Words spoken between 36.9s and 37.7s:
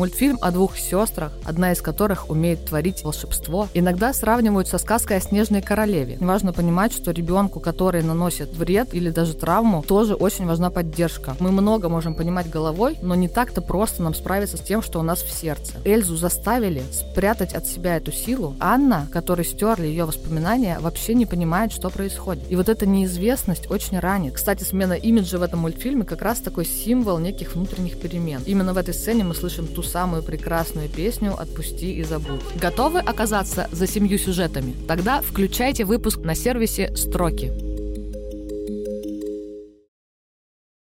«Строки».